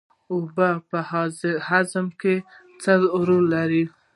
اوبه 0.33 0.69
په 0.89 0.97
هاضمه 1.69 2.13
کې 2.21 2.35
څه 2.81 2.91
رول 3.27 3.43
لري 3.55 3.83